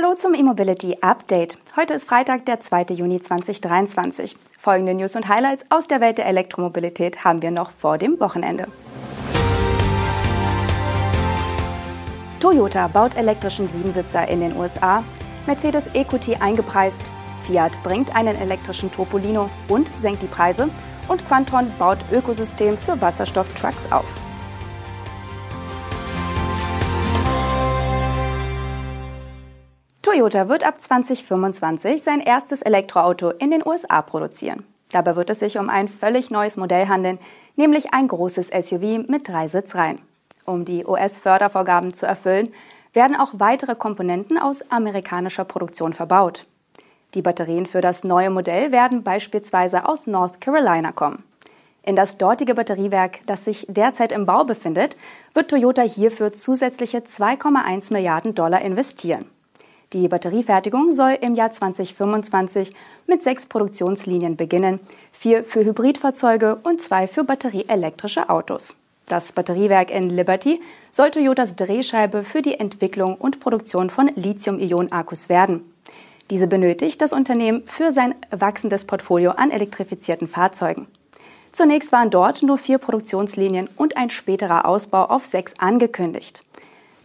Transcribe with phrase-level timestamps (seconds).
[0.00, 1.58] Hallo zum E-Mobility Update.
[1.74, 2.82] Heute ist Freitag, der 2.
[2.90, 4.36] Juni 2023.
[4.56, 8.68] Folgende News und Highlights aus der Welt der Elektromobilität haben wir noch vor dem Wochenende.
[12.38, 15.02] Toyota baut elektrischen Siebensitzer in den USA,
[15.48, 17.10] Mercedes EQT eingepreist,
[17.42, 20.70] Fiat bringt einen elektrischen Topolino und senkt die Preise
[21.08, 24.27] und Quantron baut Ökosystem für Wasserstofftrucks auf.
[30.10, 34.64] Toyota wird ab 2025 sein erstes Elektroauto in den USA produzieren.
[34.90, 37.18] Dabei wird es sich um ein völlig neues Modell handeln,
[37.56, 40.00] nämlich ein großes SUV mit drei Sitzreihen.
[40.46, 42.54] Um die US-Fördervorgaben zu erfüllen,
[42.94, 46.44] werden auch weitere Komponenten aus amerikanischer Produktion verbaut.
[47.12, 51.22] Die Batterien für das neue Modell werden beispielsweise aus North Carolina kommen.
[51.82, 54.96] In das dortige Batteriewerk, das sich derzeit im Bau befindet,
[55.34, 59.26] wird Toyota hierfür zusätzliche 2,1 Milliarden Dollar investieren.
[59.94, 62.72] Die Batteriefertigung soll im Jahr 2025
[63.06, 64.80] mit sechs Produktionslinien beginnen,
[65.12, 68.76] vier für Hybridfahrzeuge und zwei für batterieelektrische Autos.
[69.06, 75.72] Das Batteriewerk in Liberty soll Toyotas Drehscheibe für die Entwicklung und Produktion von Lithium-Ionen-Akkus werden.
[76.28, 80.86] Diese benötigt das Unternehmen für sein wachsendes Portfolio an elektrifizierten Fahrzeugen.
[81.52, 86.42] Zunächst waren dort nur vier Produktionslinien und ein späterer Ausbau auf sechs angekündigt.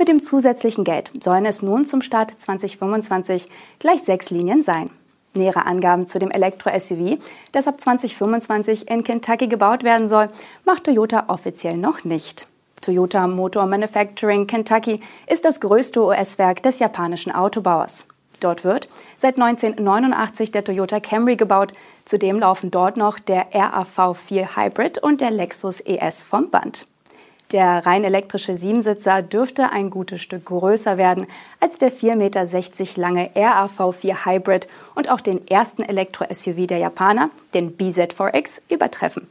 [0.04, 3.48] Mit dem zusätzlichen Geld sollen es nun zum Start 2025
[3.80, 4.90] gleich sechs Linien sein.
[5.34, 7.20] Nähere Angaben zu dem Elektro-SUV,
[7.54, 10.28] das ab 2025 in Kentucky gebaut werden soll,
[10.66, 12.48] macht Toyota offiziell noch nicht.
[12.82, 18.08] Toyota Motor Manufacturing Kentucky ist das größte US-Werk des japanischen Autobauers.
[18.42, 21.72] Dort wird seit 1989 der Toyota Camry gebaut.
[22.04, 26.88] Zudem laufen dort noch der RAV4 Hybrid und der Lexus ES vom Band.
[27.52, 31.28] Der rein elektrische Siebensitzer dürfte ein gutes Stück größer werden
[31.60, 37.78] als der 4,60 Meter lange RAV4 Hybrid und auch den ersten Elektro-SUV der Japaner, den
[37.78, 39.28] BZ4X, übertreffen.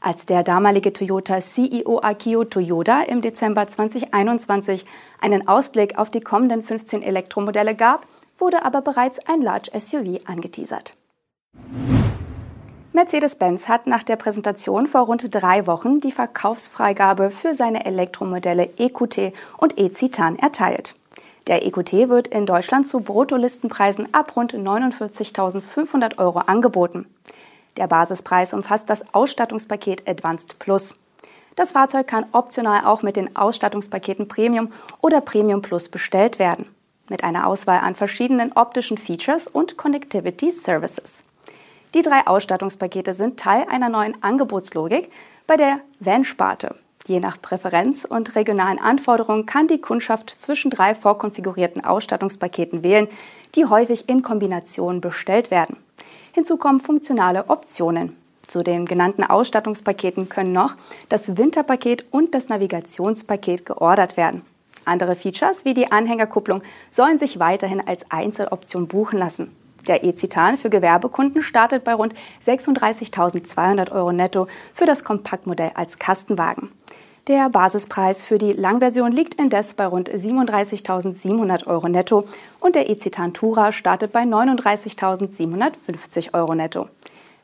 [0.00, 4.86] Als der damalige Toyota CEO Akio Toyoda im Dezember 2021
[5.20, 8.06] einen Ausblick auf die kommenden 15 Elektromodelle gab,
[8.38, 10.94] wurde aber bereits ein Large SUV angeteasert.
[13.00, 19.32] Mercedes-Benz hat nach der Präsentation vor rund drei Wochen die Verkaufsfreigabe für seine Elektromodelle EQT
[19.56, 20.96] und E-Citan erteilt.
[21.46, 27.06] Der EQT wird in Deutschland zu Bruttolistenpreisen ab rund 49.500 Euro angeboten.
[27.78, 30.96] Der Basispreis umfasst das Ausstattungspaket Advanced Plus.
[31.56, 36.66] Das Fahrzeug kann optional auch mit den Ausstattungspaketen Premium oder Premium Plus bestellt werden,
[37.08, 41.24] mit einer Auswahl an verschiedenen optischen Features und Connectivity Services.
[41.94, 45.10] Die drei Ausstattungspakete sind Teil einer neuen Angebotslogik
[45.48, 46.76] bei der Van-Sparte.
[47.06, 53.08] Je nach Präferenz und regionalen Anforderungen kann die Kundschaft zwischen drei vorkonfigurierten Ausstattungspaketen wählen,
[53.56, 55.76] die häufig in Kombination bestellt werden.
[56.32, 58.16] Hinzu kommen funktionale Optionen.
[58.46, 60.74] Zu den genannten Ausstattungspaketen können noch
[61.08, 64.42] das Winterpaket und das Navigationspaket geordert werden.
[64.84, 69.50] Andere Features wie die Anhängerkupplung sollen sich weiterhin als Einzeloption buchen lassen.
[69.88, 76.70] Der E-Citan für Gewerbekunden startet bei rund 36.200 Euro netto für das Kompaktmodell als Kastenwagen.
[77.26, 82.24] Der Basispreis für die Langversion liegt indes bei rund 37.700 Euro netto
[82.58, 86.86] und der E-Citan Tourer startet bei 39.750 Euro netto.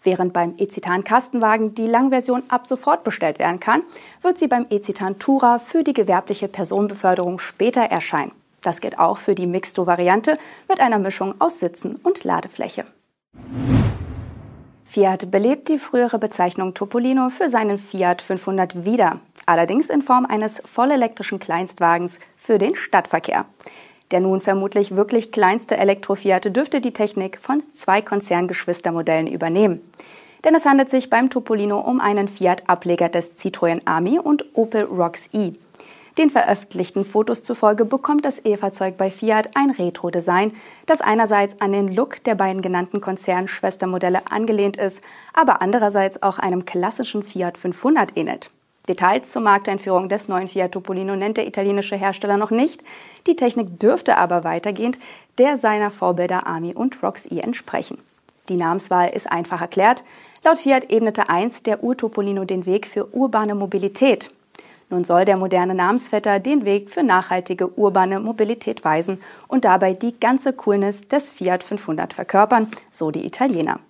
[0.03, 3.83] Während beim E-Citan Kastenwagen die Langversion ab sofort bestellt werden kann,
[4.23, 8.33] wird sie beim E-Citan Tourer für die gewerbliche Personenbeförderung später erscheinen.
[8.67, 10.37] Das gilt auch für die Mixto-Variante
[10.69, 12.85] mit einer Mischung aus Sitzen und Ladefläche.
[14.85, 20.61] Fiat belebt die frühere Bezeichnung Topolino für seinen Fiat 500 wieder, allerdings in Form eines
[20.65, 23.45] vollelektrischen Kleinstwagens für den Stadtverkehr.
[24.11, 29.81] Der nun vermutlich wirklich kleinste Elektrofiat dürfte die Technik von zwei Konzerngeschwistermodellen übernehmen.
[30.45, 35.29] Denn es handelt sich beim Topolino um einen Fiat-Ableger des Citroën Ami und Opel Rocks
[35.33, 35.53] E.
[36.19, 40.53] Den veröffentlichten Fotos zufolge bekommt das E-Fahrzeug bei Fiat ein Retro-Design,
[40.87, 45.03] das einerseits an den Look der beiden genannten Konzernschwestermodelle angelehnt ist,
[45.35, 48.51] aber andererseits auch einem klassischen Fiat 500 ähnelt.
[48.89, 52.83] Details zur Markteinführung des neuen Fiat Topolino nennt der italienische Hersteller noch nicht.
[53.27, 54.99] Die Technik dürfte aber weitergehend
[55.39, 57.99] der seiner Vorbilder Ami und Roxy entsprechen.
[58.49, 60.05] Die Namenswahl ist einfach erklärt.
[60.45, 64.31] Laut Fiat ebnete einst der Ur-Topolino den Weg für urbane Mobilität.
[64.89, 70.19] Nun soll der moderne Namensvetter den Weg für nachhaltige urbane Mobilität weisen und dabei die
[70.19, 73.81] ganze Coolness des Fiat 500 verkörpern, so die Italiener.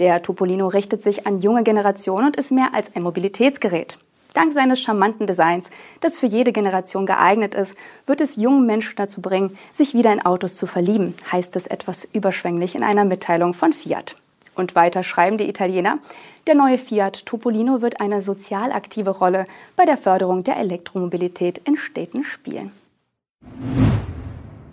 [0.00, 3.98] Der Topolino richtet sich an junge Generationen und ist mehr als ein Mobilitätsgerät.
[4.34, 9.20] Dank seines charmanten Designs, das für jede Generation geeignet ist, wird es jungen Menschen dazu
[9.20, 13.72] bringen, sich wieder in Autos zu verlieben, heißt es etwas überschwänglich in einer Mitteilung von
[13.72, 14.16] Fiat.
[14.54, 15.98] Und weiter schreiben die Italiener,
[16.46, 19.46] der neue Fiat Topolino wird eine sozial aktive Rolle
[19.76, 22.72] bei der Förderung der Elektromobilität in Städten spielen.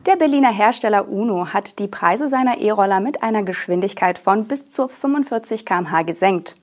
[0.05, 4.87] Der Berliner Hersteller Uno hat die Preise seiner E-Roller mit einer Geschwindigkeit von bis zu
[4.87, 6.55] 45 km/h gesenkt.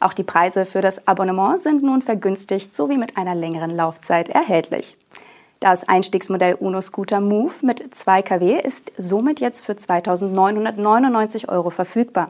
[0.00, 4.96] Auch die Preise für das Abonnement sind nun vergünstigt sowie mit einer längeren Laufzeit erhältlich.
[5.64, 12.26] Das Einstiegsmodell Uno Scooter Move mit 2 kW ist somit jetzt für 2.999 Euro verfügbar.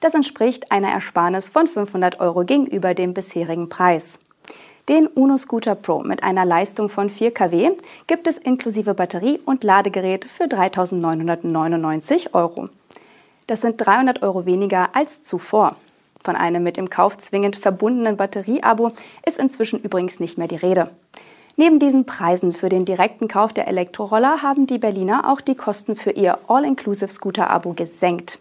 [0.00, 4.20] Das entspricht einer Ersparnis von 500 Euro gegenüber dem bisherigen Preis.
[4.90, 7.70] Den Uno Scooter Pro mit einer Leistung von 4 kW
[8.08, 12.66] gibt es inklusive Batterie und Ladegerät für 3.999 Euro.
[13.46, 15.76] Das sind 300 Euro weniger als zuvor.
[16.22, 18.92] Von einem mit dem Kauf zwingend verbundenen Batterieabo
[19.24, 20.90] ist inzwischen übrigens nicht mehr die Rede.
[21.58, 25.96] Neben diesen Preisen für den direkten Kauf der Elektroroller haben die Berliner auch die Kosten
[25.96, 28.38] für ihr All-Inclusive-Scooter-Abo gesenkt.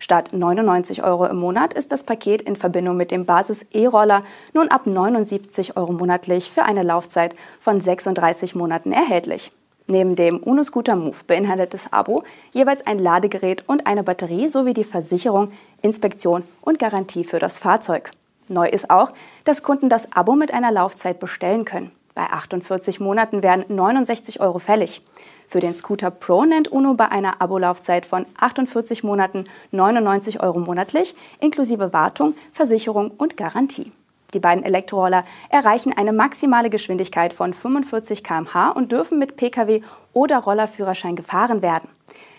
[0.00, 4.22] Statt 99 Euro im Monat ist das Paket in Verbindung mit dem Basis-E-Roller
[4.54, 9.52] nun ab 79 Euro monatlich für eine Laufzeit von 36 Monaten erhältlich.
[9.86, 14.74] Neben dem Uno Scooter Move beinhaltet das Abo jeweils ein Ladegerät und eine Batterie sowie
[14.74, 15.48] die Versicherung,
[15.80, 18.10] Inspektion und Garantie für das Fahrzeug.
[18.48, 19.12] Neu ist auch,
[19.44, 21.92] dass Kunden das Abo mit einer Laufzeit bestellen können.
[22.18, 25.02] Bei 48 Monaten werden 69 Euro fällig.
[25.46, 31.14] Für den Scooter Pro nennt UNO bei einer Abolaufzeit von 48 Monaten 99 Euro monatlich,
[31.38, 33.92] inklusive Wartung, Versicherung und Garantie.
[34.34, 39.82] Die beiden Elektroroller erreichen eine maximale Geschwindigkeit von 45 km/h und dürfen mit Pkw
[40.12, 41.88] oder Rollerführerschein gefahren werden.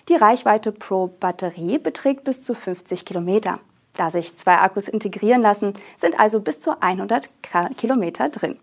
[0.09, 3.61] Die Reichweite pro Batterie beträgt bis zu 50 Kilometer.
[3.93, 7.29] Da sich zwei Akkus integrieren lassen, sind also bis zu 100
[7.77, 8.59] Kilometer drin.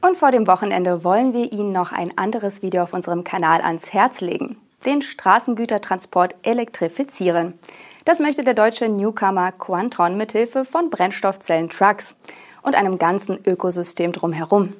[0.00, 3.92] Und vor dem Wochenende wollen wir Ihnen noch ein anderes Video auf unserem Kanal ans
[3.92, 4.56] Herz legen.
[4.84, 7.58] Den Straßengütertransport elektrifizieren.
[8.04, 12.16] Das möchte der deutsche Newcomer Quantron mithilfe von Brennstoffzellen-Trucks
[12.62, 14.72] und einem ganzen Ökosystem drumherum.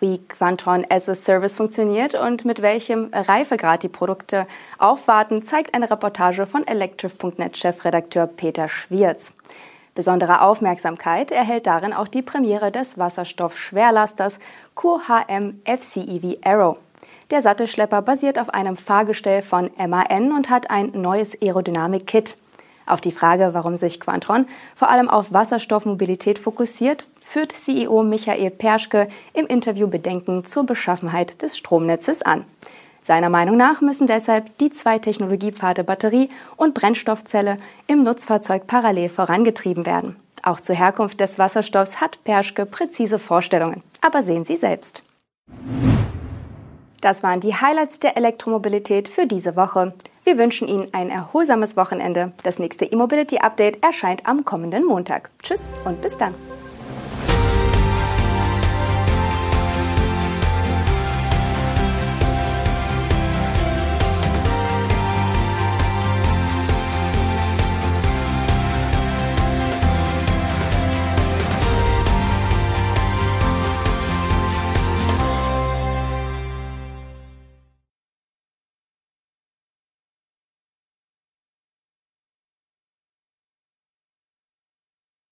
[0.00, 4.46] Wie Quantron as a Service funktioniert und mit welchem Reifegrad die Produkte
[4.78, 9.34] aufwarten, zeigt eine Reportage von Electric.net-Chefredakteur Peter Schwierz.
[9.94, 14.40] Besondere Aufmerksamkeit erhält darin auch die Premiere des Wasserstoff-Schwerlasters
[14.74, 16.78] QHM FCEV Aero.
[17.30, 22.36] Der Sattelschlepper basiert auf einem Fahrgestell von MAN und hat ein neues Aerodynamik-Kit.
[22.86, 29.08] Auf die Frage, warum sich Quantron vor allem auf Wasserstoffmobilität fokussiert, führt CEO Michael Perschke
[29.32, 32.44] im Interview Bedenken zur Beschaffenheit des Stromnetzes an.
[33.04, 39.84] Seiner Meinung nach müssen deshalb die zwei Technologiepfade Batterie und Brennstoffzelle im Nutzfahrzeug parallel vorangetrieben
[39.84, 40.16] werden.
[40.42, 43.82] Auch zur Herkunft des Wasserstoffs hat Perschke präzise Vorstellungen.
[44.00, 45.02] Aber sehen Sie selbst.
[47.02, 49.92] Das waren die Highlights der Elektromobilität für diese Woche.
[50.24, 52.32] Wir wünschen Ihnen ein erholsames Wochenende.
[52.42, 55.28] Das nächste E-Mobility Update erscheint am kommenden Montag.
[55.42, 56.34] Tschüss und bis dann.